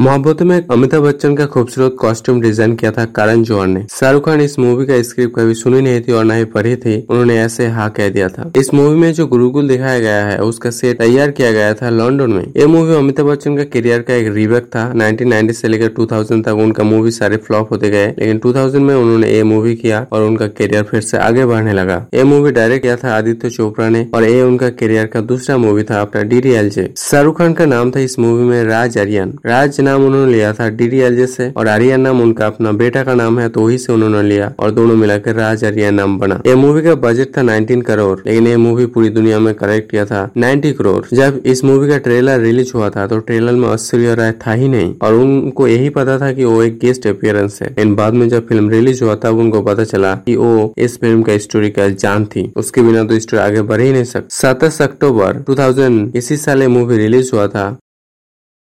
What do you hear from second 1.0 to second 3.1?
बच्चन का खूबसूरत costume design किया था